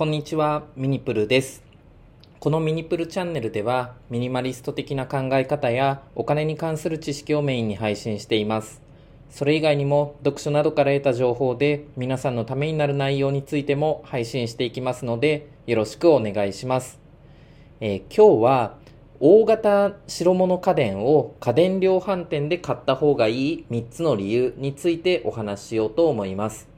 [0.00, 1.62] こんにちは、ミニプルです。
[2.38, 8.80] このミニプルチャンネルでは、ミニマリスト的な考え方やお金に関する知識をメインに配信しています。
[9.28, 16.98] それ以外にも、読書などから得た情報で皆さんのためになる内容についても配信していきますので、よろしくお願いします。
[17.82, 18.78] えー今日は、
[19.20, 26.70] 大型白物家電を家電量販店で買った方がいい3つの理由についてお話ししようと思います。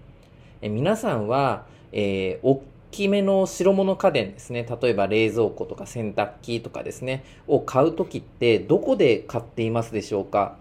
[0.60, 2.60] え皆さんは、えー大
[2.92, 4.64] きめの白物家電ですね。
[4.80, 7.24] 例えば冷蔵庫とか洗濯機とかですね。
[7.48, 10.56] を買うときってどこで買っていますでしょうか？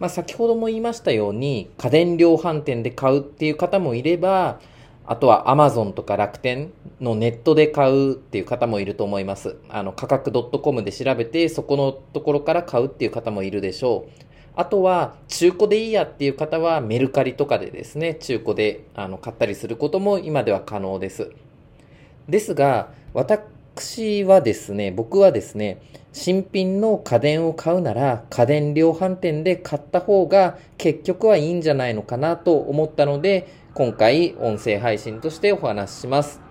[0.00, 4.58] まあ先ほども言いましたように家電量販店で買うっていう方もいれば、
[5.06, 9.56] あとは Amazon とか楽天のネットで買うっていう方もいると思います。
[9.68, 14.24] あの価格 .com で調べてそこのところから買うっていう方もいるでしょう。
[14.56, 21.32] あとは、中古でいいやっていう方は、メルカリとかでですね、中古であの買ったりすることも今では可能です。
[22.28, 25.80] ですが、私はですね、僕はですね、
[26.12, 36.43] 新品の家電を買うなら、家電量販店で買った方が結局はいいんじゃないのかなと思ったので、今回音声配信としてお話しします。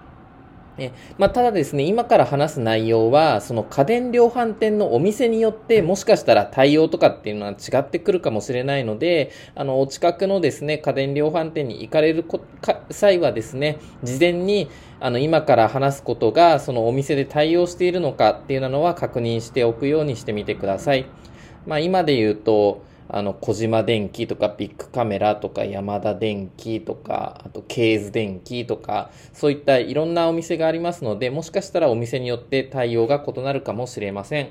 [0.78, 12.26] えまあ、ただですね、今から話す内容は、その家電量販店のお店によって、もしかしたら対応とかっていうのは違ってくるかもしれないので、あの、お近くのですね、家電量販店に行かれる
[12.90, 14.68] 際はですね、事前に、
[15.00, 21.06] あの、今から話すことが、そのお店で対応しているのかっていうのは確認しておくようにしてみてください。
[21.68, 34.50] まあ、今で言うと、あの、小島電機とかビッグカメラとか山田電機とか、あとケーズ電機とか、そういったいろんなお店がありますので、もしかしたらお店によって対応が異なるかもしれません。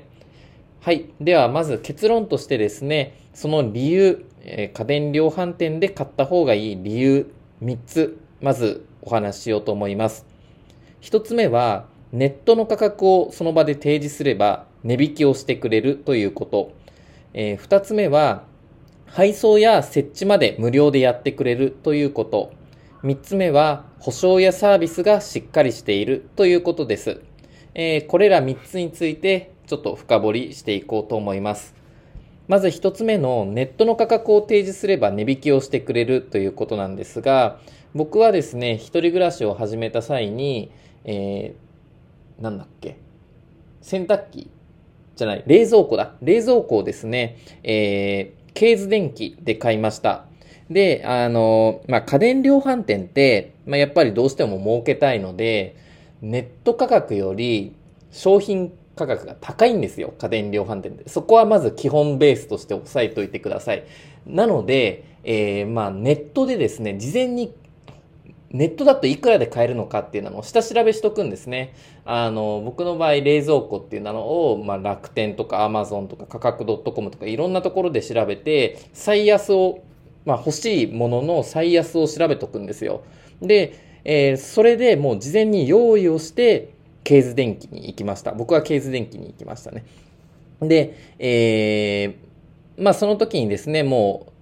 [0.81, 1.05] はい。
[1.21, 10.25] では、まず結論としてですね、その理由、えー家電量販店で買った方がいい理由3つ、まずお話ししようと思います。
[11.01, 16.71] 1つ目は、ネットの価格をその場で提示すれば値引きをしてくれるということ。
[17.33, 18.43] えー二つ目は、
[19.07, 22.51] 配送や設置まで無料でやってくれるということ。
[23.01, 27.21] 三つ目は、保証やサービスがしっかりしているということです。
[27.75, 31.75] えーこれら三つについてちょっと深掘りしていこうと思います。
[32.47, 37.59] まず一つ目のネットの価格を提示すれば値引きをしてくれるということなんですが、
[37.95, 40.71] 僕はですね、一人暮らしを始めた際に、
[41.05, 42.97] えーなんだっけ、
[43.81, 44.49] 洗濯機
[45.15, 46.13] じゃない、冷蔵庫だ。
[46.21, 50.25] 冷蔵庫をですね、えー、ケーズ電機で買いました。
[50.69, 55.75] で、あの、まあ、家電量販店って、まあ、やっぱりどうしても儲けたいので、
[56.21, 57.73] ネット価格より
[58.11, 60.13] 商品価格が高いんですよ。
[60.17, 61.07] 家電量販店で。
[61.09, 63.83] そこはまず基本ベースとして押さえておいてください。
[64.25, 67.53] なので、えー、まあ、ネットでですね、事前に
[68.53, 71.73] ネットだといくらで買えるのかっていうのを下調べしとくんですね。
[72.05, 74.15] あの、僕の場合冷蔵庫っていうの
[74.51, 79.83] を、まあ、楽天とか Amazon とか価格 .com とかいろんなところで調べて、最安を、
[80.25, 83.01] まあ、欲しいものの最安を調べとくんですよ。
[83.41, 83.73] で、
[84.05, 88.33] えーそれでもう事前に用意をして、ケーズ電機に行きました。
[88.33, 89.83] 僕はケーズ電機に行きましたね。
[90.61, 92.33] で、えー
[92.77, 94.32] まあその時にですね、もう、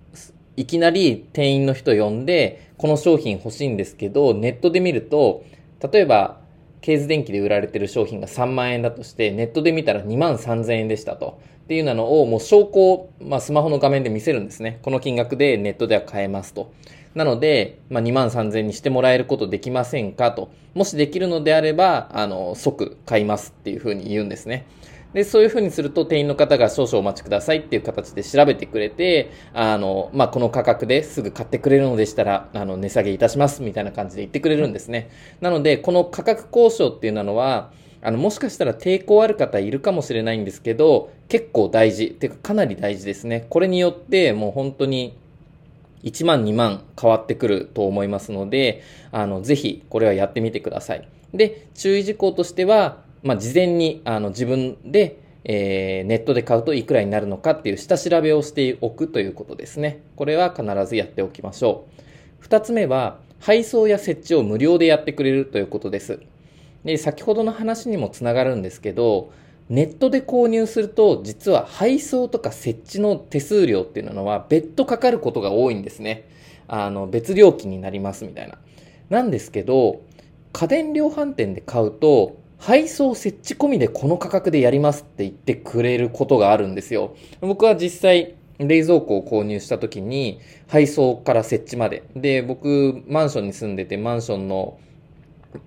[0.57, 5.43] いきなり店員の人呼んで、この商品欲しいんですけど、ネットで見ると、
[5.91, 6.39] 例えば、
[6.81, 11.39] ケーズ電機で売られてる商品が3万円だとして、ネットで見たら2万3000円でしたと。
[11.63, 14.79] っていうのを、もう証拠を、まあ、スマホの画面で見せるんですね。
[14.81, 16.73] この金額でネットでは買えますと。
[17.13, 20.49] なので、まあ、2万3000円にしてもらえることできませんかと。
[20.73, 24.65] もしできるのであれば、あの、即買いますっていうふうに言うんですね。
[25.13, 35.09] で、そういうふうにすると店員の方が少々お待ちくださいっていう形で調べてくれて、あの、まあ、この価格ですぐ買ってくれるのでしたら、あの、値下げいたしますみたいな感じで言ってくれるんですね。
[35.41, 37.71] なので、この価格交渉っていうのは、
[38.01, 42.11] あの、もしかしたら抵抗ある方いるかもしれないんですけど、結構大事。
[42.11, 43.45] てか、かなり大事ですね。
[43.49, 45.17] これによって、もう本当に、
[46.03, 51.07] 1万2万変わってくると思いますので、あの、ぜひこれはやってみてください。
[51.33, 60.01] で、注意事項としては、まあ、事前にあの自分で、えーネットで買うといくらになるのかっていう下調べをしておくということですね。
[60.15, 62.01] これは必ずやっておきましょう。
[62.39, 66.19] 二つ目は、配送や設置を無料でやってくれるということです。
[66.85, 69.31] で、先ほどの話にもつながるんですけど、
[69.69, 76.27] ネットで購入すると、実は配送とか設置の手数料っていうのは別途かかることが多いんですね。
[76.67, 78.57] あの、別料金になりますみたいな。
[79.09, 80.01] なんですけど、
[80.53, 87.15] 家電量販店で買うと、配送設置込みでこの価格でやりますって言ってくれることがあるんですよ。
[87.41, 92.03] 僕は実際、冷蔵庫を購入した時に、配送から設置まで。
[92.15, 94.77] で、僕、マンションに住んでて、マンションの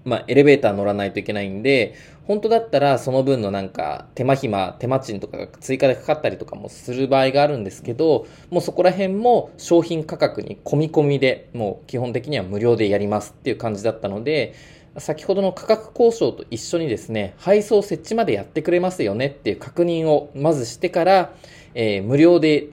[0.04, 1.94] まあ、エレベーター乗らないといけないんで、
[2.26, 14.54] 本当だったらその分のなんか手間暇、手間賃とかが追加でかかったりとかもする場合があるんですけど、もうそこら辺も商品価格に込み込みで、もう基本的には無料でやりますっていう感じだったので、
[14.98, 21.32] 先ほどの価格交渉と一緒にですね、配送設置までやってくれますよねっていう確認をまずしてから、
[21.74, 22.68] えー、無料で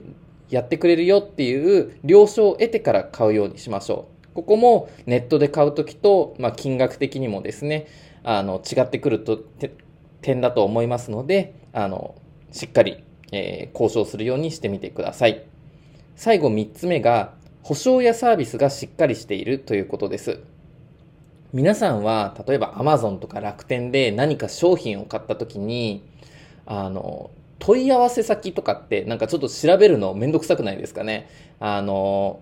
[0.48, 4.34] やってくれるよっていう了承を得てから買うようにしましょう。
[4.34, 7.86] ここもネットで買うときと、まあ、金額的にもですね、
[8.22, 9.38] あの、違ってくると、
[10.20, 12.14] 点だと思いますので、あの、
[12.52, 13.02] しっかり、
[13.32, 15.42] えー、交渉するようにしてみてください。
[16.16, 20.40] 最後3つ目が、保証やサービスがしっかりしているということです。
[21.52, 26.02] 皆さんは、例えば Amazon とか楽天で何か商品を買った時に、
[26.64, 31.28] あの、問い合わせ先とかってなんかちょっと調べるのめんどくさくないですかね？
[31.60, 32.40] あの、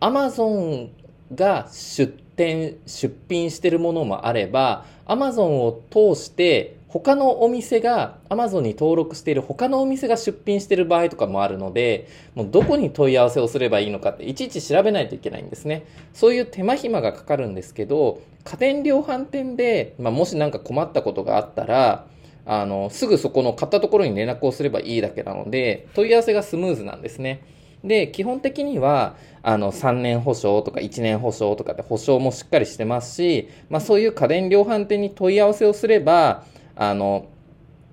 [0.00, 0.88] Amazon
[1.34, 15.84] が出店、出品してるものもあれば、Amazon を通して他のお店が Amazon に登録している他のお店が出品している場合とかもあるので、もうどこに問い合わせをすればいいのかっていちいち調べないといけないんですね。
[16.14, 22.06] そういう手間暇がかかるんですけど、家電量販店で、まあ、もし何か困ったことがあったら、
[22.46, 27.42] あの、すぐそこの買ったところに連絡をすればいいだけなので、問い合わせがスムーズなんですね。
[27.84, 36.44] で、基本的には、あの、3年保証とか1年保証とかで保証もしっかりしてますし、まあそういう家電量販店に問い合わせをすれば、
[36.78, 37.26] あの、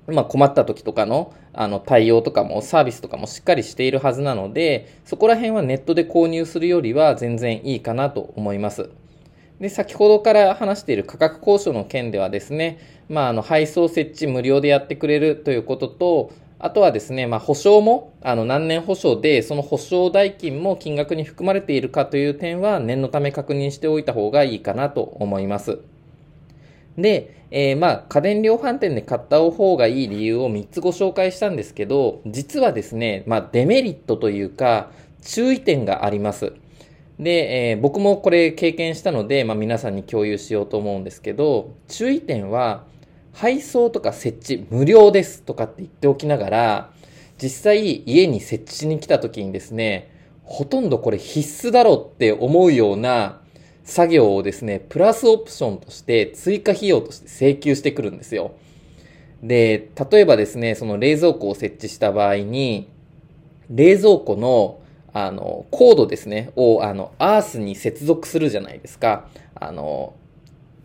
[0.07, 8.89] まあ困った時とかの、あの、対応とかもサービスとかもしっかりしているはずなので、そこら辺はネットで購入するよりは全然いいかなと思います。
[9.59, 12.77] で、先ほどから話している価格交渉の件ではですね、
[13.09, 25.79] まあ、あの、配送設置無料でやってくれるということと、あとはですね、まあ、保証も、あの、何年保証で、その保証代金も金額に含まれているかという点は、念のため確認しておいた方がいいかなと思います。
[26.97, 36.53] で、えー、まあ、家電量販店で買った方がいい理由を3つご紹介したんですけど、実はですね、まあ、デメリットというか、注意点があります。
[37.19, 42.85] で、えー、僕もこれ経験したので、まあ、皆さんに共有しようと思うんですけど、注意点は、
[43.33, 46.89] 配送とか設置無料ですとかって言っておきながら、
[47.41, 50.09] 実際家に設置しに来た時にですね、
[50.43, 53.41] ほとんどこれ必須だろうって思うような
[53.85, 58.55] 作業をですね、プラスオプションとして追加費用として請求してくるんですよ。
[59.41, 62.89] で、例えばですね、その冷蔵庫を設置した場合に、
[63.69, 64.79] 冷蔵庫の
[65.17, 69.29] あの、コードですね、を、あの、アースに接続するじゃないですか。
[69.55, 70.13] あの、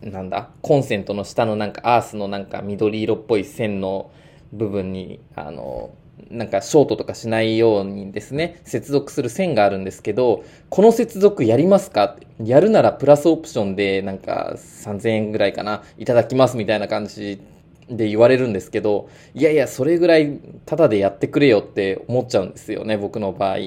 [0.01, 4.09] なんだ、コンセントの下のなんかアースのなんか緑色っぽい線の
[4.53, 5.89] 部分に、あの、
[6.29, 12.17] なんかショートとかしないようにですね、接続する線があるんですけど、この接続やりますか？
[12.43, 17.41] やるならプラスオプションでなんか3000円ぐらいかな、いただきますみたいな感じ
[17.89, 23.57] で言われるんですけど、いやいや、それぐらいタダでやってくれよって思っちゃうんですよね、僕の場合。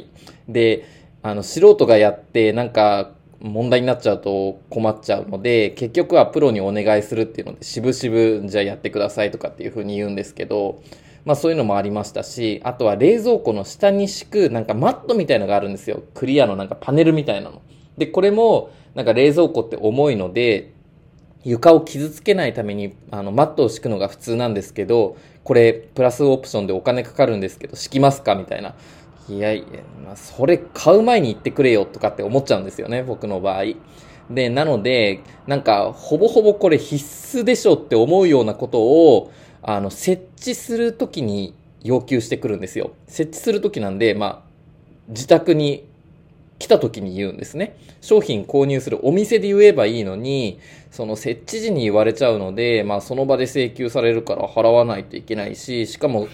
[0.48, 0.84] で、
[1.22, 10.82] あの、素人がやってなんか問題になっちゃうと困っちゃうので、結局はプロにお願いするっていうので、渋々じゃあやってくださいとかっていうふうに言うんですけど、
[11.24, 16.02] まあそういうのもありましたし、あとは冷蔵庫の下に敷くなんかマットみたいのがあるんですよ。
[16.14, 17.62] クリアのなんかパネルみたいなの。
[17.96, 20.72] で、これもなんか冷蔵庫って重いので、
[21.44, 28.74] 床を傷つけないためにあのマットを敷くのが普通なんですけど、これプラスオプションでお金かかるんですけど、敷きますかみたいな。
[29.28, 29.64] いやいや、
[30.04, 33.64] まあ、それ買う前に言ってくれよとかって思っちゃうんですよね、僕の場合。
[34.30, 39.30] で、なので、なんか、ほぼほぼこれ必須でしょって思うようなことを、
[39.66, 42.92] あの、設置するときに要求してくるんですよ。
[43.06, 44.54] 設置するときなんで、まあ、
[45.08, 45.84] 自宅に
[46.58, 47.76] 来た時に言うんですね。
[48.00, 56.28] 商品購入するお店で言えばいいのに、その設置時に言われちゃうので、まあその場で請求されるから払わないといけないし、しかも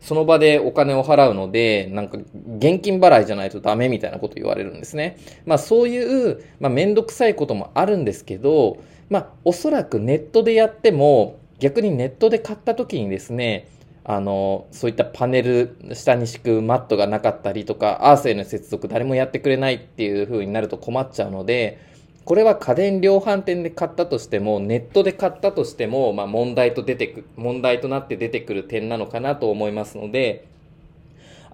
[0.00, 2.18] その場でお金を払うので、なんか
[2.58, 5.16] 現金払いじゃないとダメみたいなこと言われるんですね。
[5.46, 13.68] まあそういう、まあめんどくさいこともあるんですけど、まあおそらくネットでやっても、逆にネットで買った時にですね、
[14.02, 21.78] あの、そういったパネル、下に敷くマットがなかったりとか、アースへの接続誰もやってくれないっていう風になると困っちゃうので、
[22.24, 30.48] これは家電量販店で買ったとしても、ネットで買ったとしても、まあ問題と出てく、問題となって出てくる点なのかなと思いますので、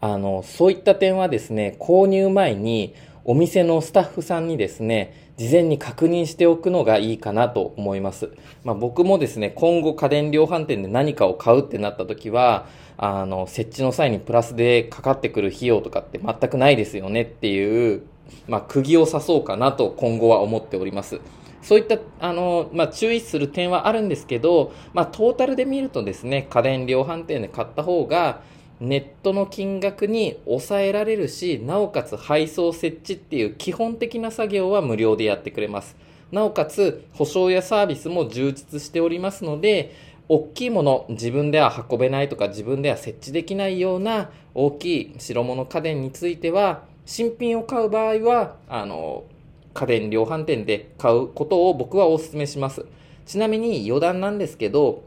[0.00, 8.30] あの、そういった点はですね、購入前にお店のスタッフさんにですね、事前に確認しておくのがいいかなと思います。
[8.64, 12.66] まあ、僕もですね、今後家電量販店で何かを買うってなった時は、
[12.96, 18.02] あの、設置の際にプラスでかかってくる費用とかって全くないですよねっていう、
[18.48, 21.20] まあ、釘を刺そうかなと今後は思っております。
[21.62, 28.42] そういったあの、まあ、注意する点はあるんですけど、まあ、トータルで見るとですね家電量販店で買った方が
[28.80, 35.96] ネットの金額に抑えられるしなおかつ配送設置っていう基本的な作業は無料でやってくれます。
[36.30, 39.94] なおかつ保証やサービスも充実しておりますので
[40.28, 49.24] 大きいもの自分では運べないとか自分では設置できないような大きい白物家電については新品を買う場合はあの
[49.72, 52.84] 家電量販店で買うことを僕はお勧めします。
[53.24, 55.04] ちなみに余談なんですけど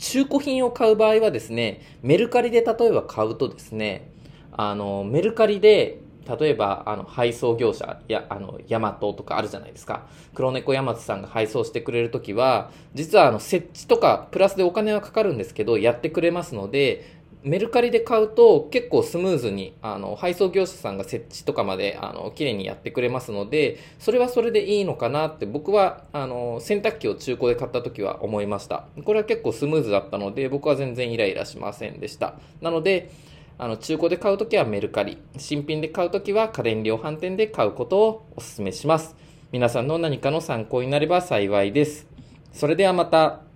[0.00, 4.10] 中古品を買う場合はですね、メルカリで例えば買うとですね、
[4.52, 5.98] あの、メルカリで、
[6.38, 10.06] 例えば、あの、配送業者、や、あの、ヤマトとかあるじゃないですか。
[10.34, 28.84] 黒猫ヤマトさんが配送してくれるときは、実はあの、設置とか、プラスでお金はかかるんですけど、やってくれますので、メルカリで買うと結構スムーズにあの配送業者さんが設置とかまであの綺麗にやってくれますのでそれはそれでいいのかなって僕はあの洗濯機を中古で買った時は思いました。
[29.04, 32.34] これは結構スムーズだったので僕は全然イライラしませんでした。
[32.60, 33.10] なので
[33.56, 39.16] あの中古で買う時はメルカリ新品で買う時は家電量販店で買うことをお勧めします。
[39.50, 42.06] 皆さんの何かの参考になれば幸いです。
[42.52, 43.49] それではまた。